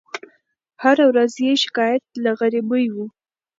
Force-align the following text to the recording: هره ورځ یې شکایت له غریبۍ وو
هره 0.83 1.05
ورځ 1.11 1.31
یې 1.45 1.53
شکایت 1.63 2.05
له 2.23 2.31
غریبۍ 2.39 2.85
وو 2.93 3.05